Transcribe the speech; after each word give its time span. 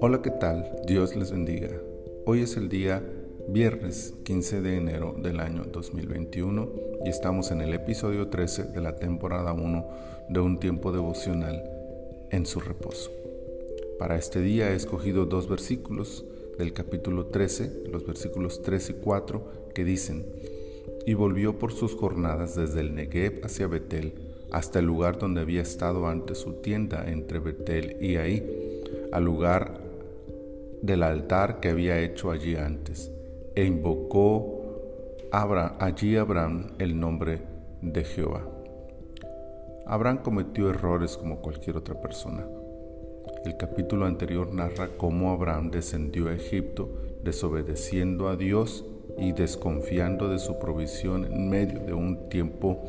Hola, 0.00 0.20
¿qué 0.22 0.30
tal? 0.30 0.70
Dios 0.86 1.16
les 1.16 1.30
bendiga. 1.30 1.70
Hoy 2.26 2.42
es 2.42 2.56
el 2.56 2.68
día 2.68 3.02
viernes 3.48 4.12
15 4.24 4.60
de 4.60 4.76
enero 4.76 5.16
del 5.18 5.40
año 5.40 5.64
2021 5.64 6.70
y 7.04 7.08
estamos 7.08 7.50
en 7.50 7.62
el 7.62 7.72
episodio 7.72 8.28
13 8.28 8.64
de 8.64 8.80
la 8.80 8.96
temporada 8.96 9.54
1 9.54 9.88
de 10.28 10.40
un 10.40 10.60
tiempo 10.60 10.92
devocional 10.92 11.64
en 12.30 12.44
su 12.44 12.60
reposo. 12.60 13.10
Para 13.98 14.16
este 14.16 14.40
día 14.40 14.72
he 14.72 14.74
escogido 14.74 15.24
dos 15.24 15.48
versículos 15.48 16.26
del 16.58 16.74
capítulo 16.74 17.26
13, 17.26 17.84
los 17.90 18.06
versículos 18.06 18.60
3 18.62 18.90
y 18.90 18.94
4, 18.94 19.72
que 19.74 19.84
dicen, 19.84 20.26
y 21.06 21.14
volvió 21.14 21.58
por 21.58 21.72
sus 21.72 21.94
jornadas 21.94 22.56
desde 22.56 22.80
el 22.80 22.94
Negev 22.94 23.40
hacia 23.44 23.68
Betel, 23.68 24.25
hasta 24.56 24.78
el 24.78 24.86
lugar 24.86 25.18
donde 25.18 25.42
había 25.42 25.60
estado 25.60 26.06
antes 26.06 26.38
su 26.38 26.54
tienda 26.54 27.04
entre 27.08 27.40
Betel 27.40 27.98
y 28.00 28.16
ahí, 28.16 28.80
al 29.12 29.22
lugar 29.22 29.82
del 30.80 31.02
altar 31.02 31.60
que 31.60 31.68
había 31.68 31.98
hecho 32.00 32.30
allí 32.30 32.56
antes, 32.56 33.12
e 33.54 33.66
invocó 33.66 34.62
allí 35.30 36.16
Abraham 36.16 36.68
el 36.78 36.98
nombre 36.98 37.42
de 37.82 38.02
Jehová. 38.04 38.48
Abraham 39.84 40.20
cometió 40.22 40.70
errores 40.70 41.18
como 41.18 41.42
cualquier 41.42 41.76
otra 41.76 42.00
persona. 42.00 42.46
El 43.44 43.58
capítulo 43.58 44.06
anterior 44.06 44.54
narra 44.54 44.88
cómo 44.96 45.32
Abraham 45.32 45.70
descendió 45.70 46.28
a 46.28 46.34
Egipto 46.34 46.88
desobedeciendo 47.22 48.28
a 48.28 48.36
Dios 48.36 48.86
y 49.18 49.32
desconfiando 49.32 50.30
de 50.30 50.38
su 50.38 50.58
provisión 50.58 51.26
en 51.26 51.50
medio 51.50 51.80
de 51.80 51.92
un 51.92 52.30
tiempo 52.30 52.82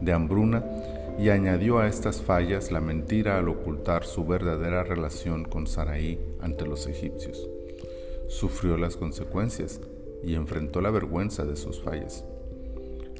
de 0.00 0.14
hambruna 0.14 0.64
y 1.20 1.28
añadió 1.28 1.80
a 1.80 1.86
estas 1.86 2.22
fallas 2.22 2.72
la 2.72 2.80
mentira 2.80 3.36
al 3.36 3.50
ocultar 3.50 4.04
su 4.04 4.24
verdadera 4.24 4.84
relación 4.84 5.44
con 5.44 5.66
Saraí 5.66 6.18
ante 6.40 6.66
los 6.66 6.86
egipcios. 6.86 7.46
Sufrió 8.26 8.78
las 8.78 8.96
consecuencias 8.96 9.82
y 10.24 10.34
enfrentó 10.34 10.80
la 10.80 10.90
vergüenza 10.90 11.44
de 11.44 11.56
sus 11.56 11.82
fallas. 11.82 12.24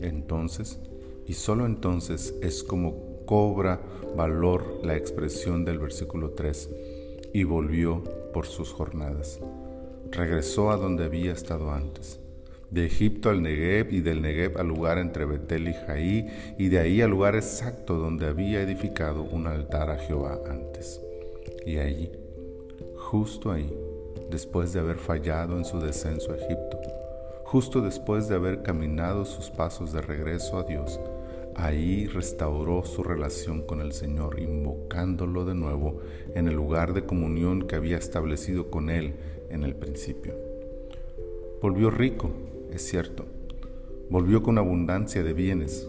Entonces, 0.00 0.78
y 1.26 1.34
solo 1.34 1.66
entonces 1.66 2.34
es 2.40 2.62
como 2.62 3.26
cobra 3.26 3.82
valor 4.16 4.80
la 4.82 4.96
expresión 4.96 5.66
del 5.66 5.78
versículo 5.78 6.30
3, 6.30 6.70
y 7.34 7.44
volvió 7.44 8.02
por 8.32 8.46
sus 8.46 8.72
jornadas. 8.72 9.40
Regresó 10.10 10.70
a 10.70 10.78
donde 10.78 11.04
había 11.04 11.32
estado 11.32 11.70
antes 11.70 12.18
de 12.70 12.86
Egipto 12.86 13.30
al 13.30 13.42
Negev 13.42 13.92
y 13.92 14.00
del 14.00 14.22
Negev 14.22 14.58
al 14.58 14.68
lugar 14.68 14.98
entre 14.98 15.24
Betel 15.24 15.68
y 15.68 15.74
Jaí 15.74 16.26
y 16.56 16.68
de 16.68 16.78
ahí 16.78 17.02
al 17.02 17.10
lugar 17.10 17.34
exacto 17.34 17.96
donde 17.96 18.26
había 18.26 18.62
edificado 18.62 19.22
un 19.22 19.46
altar 19.46 19.90
a 19.90 19.98
Jehová 19.98 20.40
antes. 20.48 21.00
Y 21.66 21.78
allí, 21.78 22.10
justo 22.96 23.50
ahí, 23.50 23.72
después 24.30 24.72
de 24.72 24.80
haber 24.80 24.96
fallado 24.96 25.56
en 25.58 25.64
su 25.64 25.80
descenso 25.80 26.32
a 26.32 26.36
Egipto, 26.36 26.80
justo 27.44 27.80
después 27.80 28.28
de 28.28 28.36
haber 28.36 28.62
caminado 28.62 29.24
sus 29.24 29.50
pasos 29.50 29.92
de 29.92 30.00
regreso 30.00 30.58
a 30.58 30.62
Dios, 30.62 31.00
ahí 31.56 32.06
restauró 32.06 32.84
su 32.84 33.02
relación 33.02 33.62
con 33.62 33.80
el 33.80 33.92
Señor, 33.92 34.38
invocándolo 34.38 35.44
de 35.44 35.56
nuevo 35.56 36.00
en 36.34 36.46
el 36.46 36.54
lugar 36.54 36.94
de 36.94 37.04
comunión 37.04 37.66
que 37.66 37.74
había 37.74 37.98
establecido 37.98 38.70
con 38.70 38.88
Él 38.88 39.14
en 39.50 39.64
el 39.64 39.74
principio. 39.74 40.34
Volvió 41.60 41.90
rico 41.90 42.30
es 42.72 42.82
cierto, 42.82 43.24
volvió 44.08 44.42
con 44.42 44.58
abundancia 44.58 45.22
de 45.22 45.32
bienes, 45.32 45.88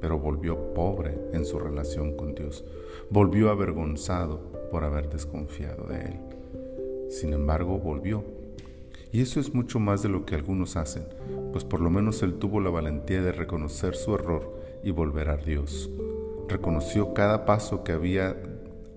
pero 0.00 0.18
volvió 0.18 0.72
pobre 0.74 1.18
en 1.32 1.44
su 1.44 1.58
relación 1.58 2.16
con 2.16 2.34
Dios, 2.34 2.64
volvió 3.10 3.50
avergonzado 3.50 4.52
por 4.70 4.84
haber 4.84 5.08
desconfiado 5.08 5.86
de 5.86 6.00
Él. 6.00 6.20
Sin 7.10 7.32
embargo, 7.32 7.78
volvió. 7.78 8.24
Y 9.12 9.22
eso 9.22 9.40
es 9.40 9.52
mucho 9.54 9.80
más 9.80 10.02
de 10.02 10.08
lo 10.08 10.24
que 10.24 10.36
algunos 10.36 10.76
hacen, 10.76 11.04
pues 11.52 11.64
por 11.64 11.80
lo 11.80 11.90
menos 11.90 12.22
Él 12.22 12.34
tuvo 12.34 12.60
la 12.60 12.70
valentía 12.70 13.22
de 13.22 13.32
reconocer 13.32 13.96
su 13.96 14.14
error 14.14 14.56
y 14.84 14.92
volver 14.92 15.28
a 15.30 15.36
Dios. 15.36 15.90
Reconoció 16.48 17.12
cada 17.12 17.44
paso 17.44 17.82
que 17.82 17.92
había 17.92 18.36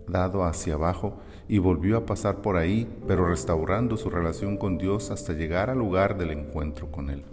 dado 0.07 0.43
hacia 0.43 0.75
abajo 0.75 1.17
y 1.47 1.57
volvió 1.57 1.97
a 1.97 2.05
pasar 2.05 2.41
por 2.41 2.57
ahí, 2.57 2.87
pero 3.07 3.27
restaurando 3.27 3.97
su 3.97 4.09
relación 4.09 4.57
con 4.57 4.77
Dios 4.77 5.11
hasta 5.11 5.33
llegar 5.33 5.69
al 5.69 5.79
lugar 5.79 6.17
del 6.17 6.31
encuentro 6.31 6.91
con 6.91 7.09
Él. 7.09 7.23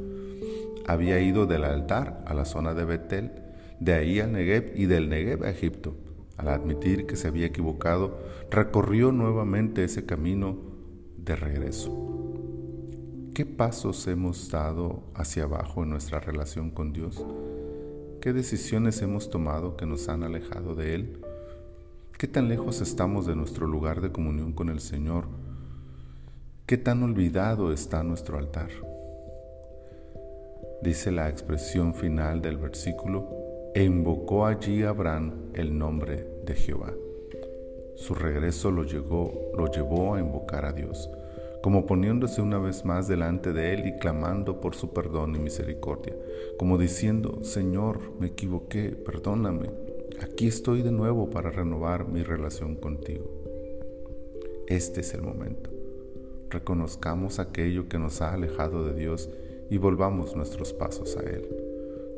Había 0.86 1.20
ido 1.20 1.46
del 1.46 1.64
altar 1.64 2.24
a 2.26 2.34
la 2.34 2.44
zona 2.44 2.74
de 2.74 2.84
Betel, 2.84 3.32
de 3.78 3.94
ahí 3.94 4.20
al 4.20 4.32
Negev 4.32 4.72
y 4.74 4.86
del 4.86 5.08
Negev 5.08 5.44
a 5.44 5.50
Egipto. 5.50 5.94
Al 6.36 6.48
admitir 6.48 7.06
que 7.06 7.16
se 7.16 7.28
había 7.28 7.46
equivocado, 7.46 8.18
recorrió 8.50 9.12
nuevamente 9.12 9.84
ese 9.84 10.06
camino 10.06 10.56
de 11.16 11.36
regreso. 11.36 12.10
¿Qué 13.34 13.46
pasos 13.46 14.06
hemos 14.08 14.50
dado 14.50 15.04
hacia 15.14 15.44
abajo 15.44 15.82
en 15.82 15.90
nuestra 15.90 16.18
relación 16.18 16.70
con 16.70 16.92
Dios? 16.92 17.24
¿Qué 18.20 18.32
decisiones 18.32 19.00
hemos 19.02 19.30
tomado 19.30 19.76
que 19.76 19.86
nos 19.86 20.08
han 20.08 20.24
alejado 20.24 20.74
de 20.74 20.94
Él? 20.94 21.20
¿Qué 22.20 22.28
tan 22.28 22.50
lejos 22.50 22.82
estamos 22.82 23.24
de 23.24 23.34
nuestro 23.34 23.66
lugar 23.66 24.02
de 24.02 24.12
comunión 24.12 24.52
con 24.52 24.68
el 24.68 24.80
Señor? 24.80 25.24
¿Qué 26.66 26.76
tan 26.76 27.02
olvidado 27.02 27.72
está 27.72 28.02
nuestro 28.02 28.36
altar? 28.36 28.68
Dice 30.82 31.12
la 31.12 31.30
expresión 31.30 31.94
final 31.94 32.42
del 32.42 32.58
versículo, 32.58 33.26
e 33.74 33.84
invocó 33.84 34.44
allí 34.44 34.82
Abraham 34.82 35.32
el 35.54 35.78
nombre 35.78 36.26
de 36.44 36.52
Jehová. 36.52 36.92
Su 37.96 38.14
regreso 38.14 38.70
lo, 38.70 38.84
llevó 38.84 40.14
a 40.14 40.20
invocar 40.20 40.66
a 40.66 40.74
Dios, 40.74 41.08
como 41.62 41.86
poniéndose 41.86 42.42
una 42.42 42.58
vez 42.58 42.84
más 42.84 43.08
delante 43.08 43.54
de 43.54 43.72
Él 43.72 43.86
y 43.86 43.98
clamando 43.98 44.60
por 44.60 44.74
su 44.74 44.92
perdón 44.92 45.36
y 45.36 45.38
misericordia, 45.38 46.14
como 46.58 46.76
diciendo, 46.76 47.42
Señor, 47.44 47.98
me 48.20 48.26
equivoqué, 48.26 48.90
perdóname, 48.90 49.70
aquí 50.22 50.46
estoy 50.46 50.82
de 50.82 50.92
nuevo 50.92 51.30
para 51.30 51.50
renovar 51.50 52.08
mi 52.08 52.22
relación 52.22 52.74
contigo. 52.76 53.30
Este 54.66 55.00
es 55.00 55.14
el 55.14 55.22
momento. 55.22 55.70
Reconozcamos 56.50 57.38
aquello 57.38 57.88
que 57.88 57.98
nos 57.98 58.20
ha 58.22 58.32
alejado 58.32 58.84
de 58.84 58.94
Dios 58.94 59.30
y 59.70 59.78
volvamos 59.78 60.36
nuestros 60.36 60.72
pasos 60.72 61.16
a 61.16 61.20
Él. 61.20 61.48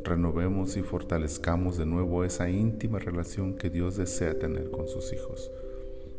Renovemos 0.05 0.77
y 0.77 0.83
fortalezcamos 0.83 1.79
de 1.79 1.87
nuevo 1.87 2.25
esa 2.25 2.51
íntima 2.51 2.99
relación 2.99 3.55
que 3.55 3.71
Dios 3.71 3.97
desea 3.97 4.39
tener 4.39 4.71
con 4.71 4.89
sus 4.89 5.13
hijos. 5.13 5.51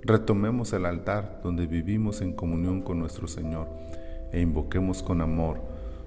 Retomemos 0.02 0.74
el 0.74 0.86
altar 0.86 1.42
donde 1.44 1.66
vivimos 1.66 2.22
en 2.22 2.34
comunión 2.34 2.82
con 2.82 3.00
nuestro 3.00 3.28
Señor 3.28 3.68
e 4.32 4.42
invoquemos 4.42 5.04
con 5.04 5.22
amor 5.22 5.60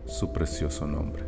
su 0.07 0.33
precioso 0.33 0.87
nombre. 0.87 1.25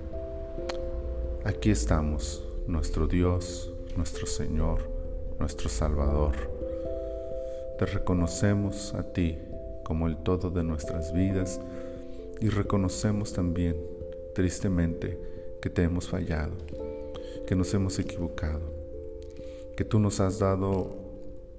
Aquí 1.44 1.70
estamos, 1.70 2.46
nuestro 2.66 3.06
Dios, 3.06 3.72
nuestro 3.98 4.28
Señor, 4.28 4.78
nuestro 5.40 5.68
Salvador. 5.68 6.34
Te 7.80 7.84
reconocemos 7.84 8.94
a 8.94 9.02
ti 9.02 9.36
como 9.84 10.06
el 10.06 10.18
todo 10.18 10.50
de 10.50 10.62
nuestras 10.62 11.12
vidas 11.12 11.60
y 12.40 12.48
reconocemos 12.48 13.32
también, 13.32 13.76
tristemente, 14.36 15.18
que 15.60 15.68
te 15.68 15.82
hemos 15.82 16.08
fallado, 16.08 16.52
que 17.44 17.56
nos 17.56 17.74
hemos 17.74 17.98
equivocado, 17.98 18.72
que 19.76 19.84
tú 19.84 19.98
nos 19.98 20.20
has 20.20 20.38
dado 20.38 20.94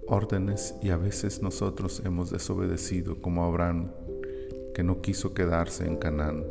órdenes 0.08 0.76
y 0.82 0.92
a 0.92 0.98
veces 0.98 1.42
nosotros 1.42 2.02
hemos 2.06 2.32
desobedecido 2.32 3.22
como 3.22 3.44
Abraham, 3.44 3.92
que 4.74 4.82
no 4.82 5.02
quiso 5.02 5.34
quedarse 5.34 5.86
en 5.86 5.98
Canaán 5.98 6.46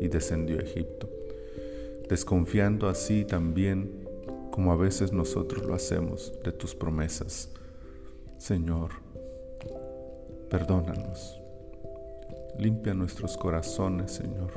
y 0.00 0.06
descendió 0.06 0.60
a 0.60 0.62
Egipto, 0.62 1.08
desconfiando 2.08 2.88
así 2.88 3.24
también 3.24 4.01
como 4.52 4.70
a 4.70 4.76
veces 4.76 5.12
nosotros 5.12 5.64
lo 5.64 5.74
hacemos 5.74 6.32
de 6.44 6.52
tus 6.52 6.74
promesas. 6.76 7.48
Señor, 8.36 8.90
perdónanos. 10.50 11.40
Limpia 12.58 12.92
nuestros 12.92 13.38
corazones, 13.38 14.12
Señor, 14.12 14.52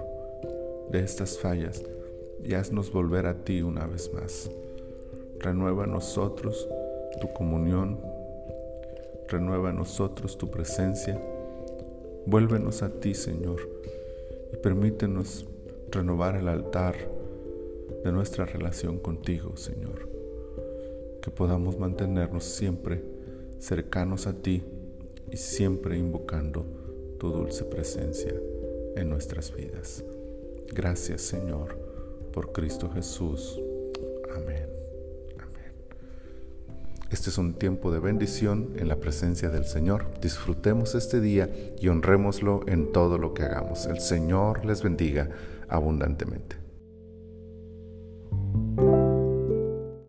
de 0.92 1.00
estas 1.00 1.40
fallas 1.40 1.82
y 2.44 2.54
haznos 2.54 2.92
volver 2.92 3.26
a 3.26 3.44
ti 3.46 3.62
una 3.62 3.88
vez 3.88 4.14
más. 4.14 4.52
Renueva 5.40 5.86
en 5.86 5.94
nosotros 5.94 6.68
tu 7.22 7.32
comunión, 7.34 7.98
renueva 9.30 9.70
en 9.70 9.78
nosotros 9.78 10.38
tu 10.38 10.52
presencia. 10.52 11.20
Vuélvenos 12.26 12.84
a 12.84 12.90
ti, 12.90 13.14
Señor, 13.14 13.62
y 14.52 14.58
permítenos 14.58 15.46
renovar 15.90 16.36
el 16.36 16.50
altar 16.50 17.15
de 18.04 18.12
nuestra 18.12 18.46
relación 18.46 19.00
contigo, 19.00 19.58
Señor. 19.58 20.10
Que 21.22 21.32
podamos 21.32 21.80
mantenernos 21.80 22.44
siempre 22.44 23.04
cercanos 23.60 24.28
a 24.28 24.34
ti 24.34 24.64
y 25.32 25.38
siempre 25.38 25.98
invocando 25.98 26.66
tu 27.20 27.30
dulce 27.32 27.64
presencia 27.64 28.34
en 28.96 29.10
nuestras 29.10 29.56
vidas. 29.56 30.04
Gracias, 30.74 31.22
Señor, 31.22 31.78
por 32.32 32.52
Cristo 32.52 32.90
Jesús. 32.90 33.60
Amén. 34.36 34.76
Este 37.12 37.30
es 37.30 37.38
un 37.38 37.54
tiempo 37.54 37.92
de 37.92 38.00
bendición 38.00 38.74
en 38.78 38.88
la 38.88 38.98
presencia 38.98 39.50
del 39.50 39.66
Señor. 39.66 40.08
Disfrutemos 40.22 40.96
este 40.96 41.22
día 41.22 41.50
y 41.80 41.88
honrémoslo 41.88 42.62
en 42.68 42.92
todo 42.92 43.18
lo 43.18 43.34
que 43.34 43.44
hagamos. 43.44 43.86
El 43.86 44.00
Señor 44.00 44.66
les 44.66 44.82
bendiga 44.82 45.30
abundantemente. 45.70 46.65